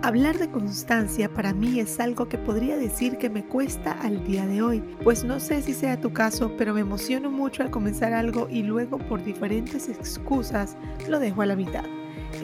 [0.00, 4.46] Hablar de constancia para mí es algo que podría decir que me cuesta al día
[4.46, 8.12] de hoy, pues no sé si sea tu caso, pero me emociono mucho al comenzar
[8.12, 10.76] algo y luego por diferentes excusas
[11.08, 11.84] lo dejo a la mitad.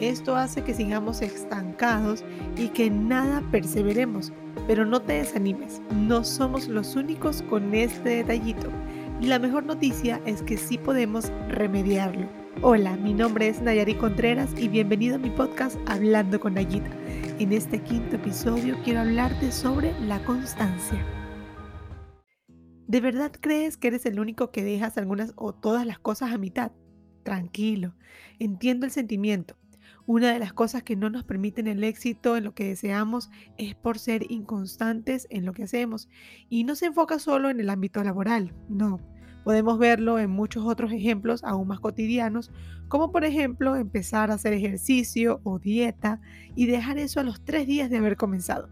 [0.01, 2.25] Esto hace que sigamos estancados
[2.57, 4.33] y que nada perseveremos,
[4.67, 8.67] pero no te desanimes, no somos los únicos con este detallito.
[9.21, 12.27] La mejor noticia es que sí podemos remediarlo.
[12.61, 16.91] Hola, mi nombre es Nayari Contreras y bienvenido a mi podcast Hablando con Nayita.
[17.39, 21.01] En este quinto episodio quiero hablarte sobre la constancia.
[22.87, 26.37] ¿De verdad crees que eres el único que dejas algunas o todas las cosas a
[26.37, 26.73] mitad?
[27.23, 27.95] Tranquilo,
[28.37, 29.55] entiendo el sentimiento.
[30.07, 33.73] Una de las cosas que no nos permiten el éxito en lo que deseamos es
[33.73, 36.09] por ser inconstantes en lo que hacemos.
[36.47, 38.99] Y no se enfoca solo en el ámbito laboral, no.
[39.43, 42.51] Podemos verlo en muchos otros ejemplos aún más cotidianos,
[42.87, 46.21] como por ejemplo empezar a hacer ejercicio o dieta
[46.55, 48.69] y dejar eso a los tres días de haber comenzado.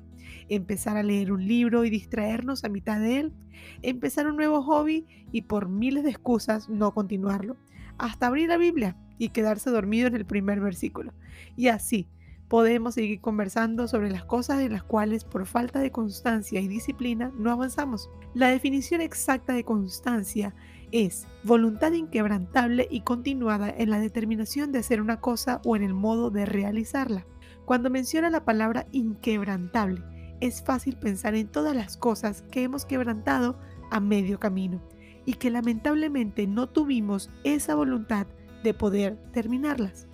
[0.50, 3.34] Empezar a leer un libro y distraernos a mitad de él.
[3.82, 7.58] Empezar un nuevo hobby y por miles de excusas no continuarlo.
[7.98, 11.14] Hasta abrir la Biblia y quedarse dormido en el primer versículo.
[11.56, 12.08] Y así,
[12.48, 17.32] podemos seguir conversando sobre las cosas en las cuales por falta de constancia y disciplina
[17.36, 18.10] no avanzamos.
[18.34, 20.54] La definición exacta de constancia
[20.92, 25.96] es voluntad inquebrantable y continuada en la determinación de hacer una cosa o en el
[25.96, 27.26] modo de realizarla.
[27.66, 30.04] Cuando menciona la palabra inquebrantable,
[30.40, 33.58] es fácil pensar en todas las cosas que hemos quebrantado
[33.90, 34.82] a medio camino
[35.26, 38.28] y que lamentablemente no tuvimos esa voluntad
[38.64, 40.08] de poder terminarlas.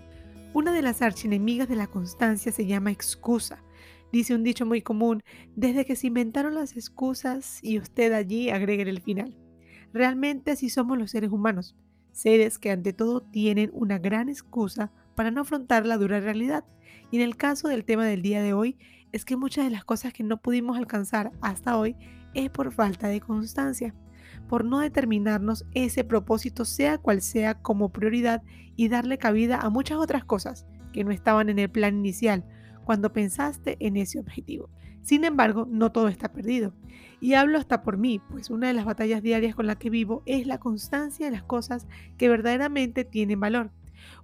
[0.54, 3.64] Una de las archienemigas de la constancia se llama excusa.
[4.12, 5.22] Dice un dicho muy común,
[5.56, 9.38] desde que se inventaron las excusas y usted allí agregue el final.
[9.94, 11.76] Realmente así somos los seres humanos,
[12.12, 16.66] seres que ante todo tienen una gran excusa para no afrontar la dura realidad.
[17.12, 18.78] Y en el caso del tema del día de hoy,
[19.12, 21.96] es que muchas de las cosas que no pudimos alcanzar hasta hoy
[22.34, 23.94] es por falta de constancia
[24.50, 28.42] por no determinarnos ese propósito sea cual sea como prioridad
[28.76, 32.44] y darle cabida a muchas otras cosas que no estaban en el plan inicial
[32.84, 34.70] cuando pensaste en ese objetivo.
[35.04, 36.74] Sin embargo, no todo está perdido.
[37.22, 40.24] Y hablo hasta por mí, pues una de las batallas diarias con las que vivo
[40.26, 43.72] es la constancia de las cosas que verdaderamente tienen valor.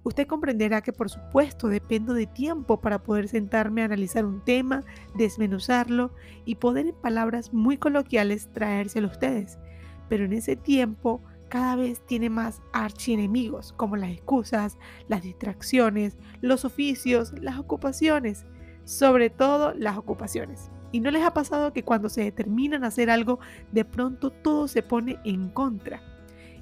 [0.02, 4.82] Usted comprenderá que por supuesto dependo de tiempo para poder sentarme a analizar un tema,
[5.14, 6.12] desmenuzarlo
[6.44, 9.58] y poder en palabras muy coloquiales traérselo a ustedes
[10.08, 14.78] pero en ese tiempo cada vez tiene más archienemigos, como las excusas,
[15.08, 18.44] las distracciones, los oficios, las ocupaciones,
[18.84, 20.70] sobre todo las ocupaciones.
[20.92, 23.38] ¿Y no les ha pasado que cuando se determinan a hacer algo,
[23.72, 26.02] de pronto todo se pone en contra?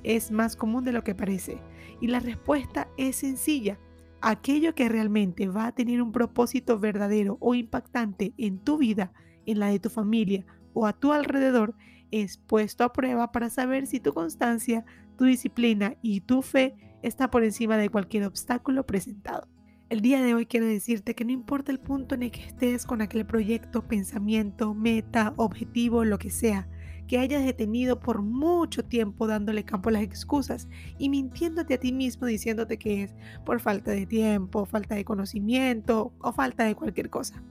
[0.02, 1.58] Es más común de lo que parece.
[2.00, 3.78] Y la respuesta es sencilla.
[4.20, 9.12] Aquello que realmente va a tener un propósito verdadero o impactante en tu vida,
[9.46, 11.74] en la de tu familia o a tu alrededor,
[12.22, 14.84] es puesto a prueba para saber si tu constancia,
[15.18, 19.48] tu disciplina y tu fe está por encima de cualquier obstáculo presentado.
[19.90, 22.86] El día de hoy quiero decirte que no importa el punto en el que estés
[22.86, 26.68] con aquel proyecto, pensamiento, meta, objetivo, lo que sea,
[27.08, 31.92] que hayas detenido por mucho tiempo dándole campo a las excusas y mintiéndote a ti
[31.92, 33.14] mismo diciéndote que es
[33.44, 37.42] por falta de tiempo, falta de conocimiento o falta de cualquier cosa.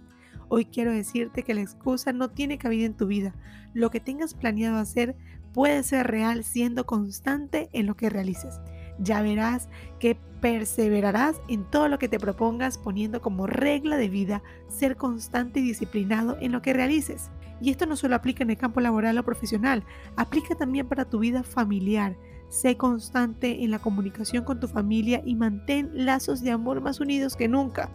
[0.56, 3.34] Hoy quiero decirte que la excusa no tiene cabida en tu vida.
[3.74, 5.16] Lo que tengas planeado hacer
[5.52, 8.60] puede ser real siendo constante en lo que realices.
[9.00, 9.68] Ya verás
[10.00, 15.60] que perseverarás en todo lo que te propongas poniendo como regla de vida ser constante
[15.60, 17.32] y disciplinado en lo que realices.
[17.60, 19.84] Y esto no solo aplica en el campo laboral o profesional,
[20.18, 22.16] aplica también para tu vida familiar.
[22.50, 27.36] Sé constante en la comunicación con tu familia y mantén lazos de amor más unidos
[27.36, 27.90] que nunca.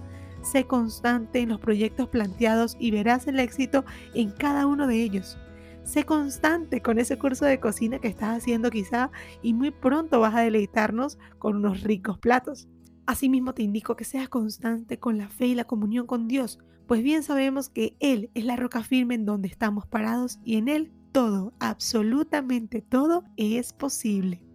[0.51, 5.37] Sé constante en los proyectos planteados y verás el éxito en cada uno de ellos.
[5.85, 9.11] Sé constante con ese curso de cocina que estás haciendo quizá
[9.43, 12.67] y muy pronto vas a deleitarnos con unos ricos platos.
[13.05, 17.03] Asimismo te indico que seas constante con la fe y la comunión con Dios, pues
[17.03, 20.91] bien sabemos que Él es la roca firme en donde estamos parados y en Él
[21.13, 24.48] todo, absolutamente todo es posible.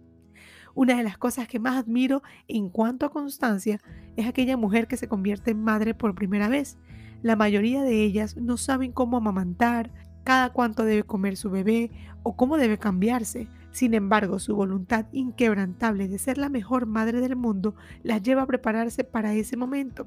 [0.74, 3.80] Una de las cosas que más admiro en cuanto a constancia
[4.16, 6.78] es aquella mujer que se convierte en madre por primera vez.
[7.22, 9.90] La mayoría de ellas no saben cómo amamantar,
[10.24, 11.90] cada cuánto debe comer su bebé
[12.22, 13.46] o cómo debe cambiarse.
[13.74, 17.74] Sin embargo, su voluntad inquebrantable de ser la mejor madre del mundo
[18.04, 20.06] las lleva a prepararse para ese momento.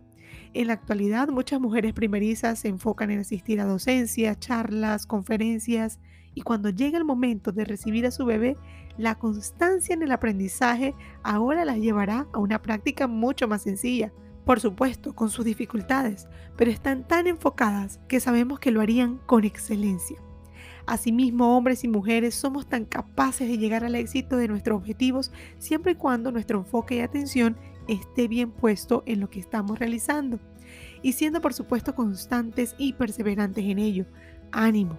[0.54, 6.00] En la actualidad, muchas mujeres primerizas se enfocan en asistir a docencias, charlas, conferencias
[6.34, 8.56] y cuando llega el momento de recibir a su bebé,
[8.98, 14.14] la constancia en el aprendizaje ahora las llevará a una práctica mucho más sencilla,
[14.46, 19.44] por supuesto, con sus dificultades, pero están tan enfocadas que sabemos que lo harían con
[19.44, 20.22] excelencia.
[20.88, 25.92] Asimismo, hombres y mujeres somos tan capaces de llegar al éxito de nuestros objetivos siempre
[25.92, 27.58] y cuando nuestro enfoque y atención
[27.90, 30.40] esté bien puesto en lo que estamos realizando
[31.02, 34.06] y siendo por supuesto constantes y perseverantes en ello.
[34.54, 34.98] Ánimo,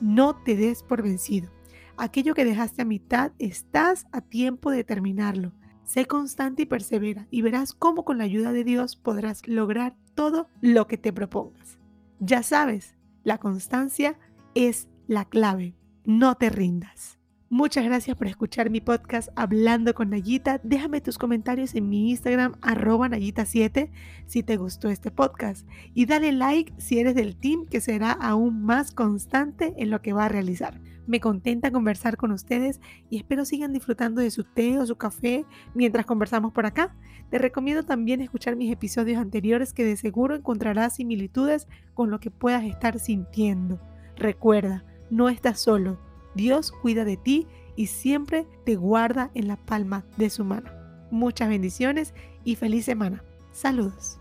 [0.00, 1.50] no te des por vencido.
[1.96, 5.52] Aquello que dejaste a mitad, estás a tiempo de terminarlo.
[5.84, 10.48] Sé constante y persevera y verás cómo con la ayuda de Dios podrás lograr todo
[10.60, 11.78] lo que te propongas.
[12.20, 12.94] Ya sabes,
[13.24, 14.18] la constancia
[14.54, 15.74] es la clave.
[16.04, 17.18] No te rindas.
[17.48, 20.60] Muchas gracias por escuchar mi podcast Hablando con Nayita.
[20.64, 23.90] Déjame tus comentarios en mi Instagram arroba Nayita7
[24.26, 25.64] si te gustó este podcast
[25.94, 30.12] y dale like si eres del team que será aún más constante en lo que
[30.12, 30.80] va a realizar.
[31.06, 32.80] Me contenta conversar con ustedes
[33.10, 36.96] y espero sigan disfrutando de su té o su café mientras conversamos por acá.
[37.30, 42.32] Te recomiendo también escuchar mis episodios anteriores que de seguro encontrarás similitudes con lo que
[42.32, 43.80] puedas estar sintiendo.
[44.16, 45.98] Recuerda, no estás solo.
[46.34, 50.70] Dios cuida de ti y siempre te guarda en la palma de su mano.
[51.10, 52.14] Muchas bendiciones
[52.44, 53.22] y feliz semana.
[53.52, 54.18] Saludos.